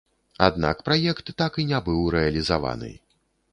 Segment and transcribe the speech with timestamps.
[0.45, 2.93] Аднак праект так і не быў рэалізаваны.